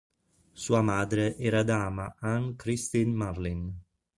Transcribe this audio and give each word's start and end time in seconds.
Sua 0.53 0.81
madre 0.81 1.37
era 1.37 1.61
dama 1.61 2.15
Anne-Christine 2.21 3.11
Marlin. 3.11 3.71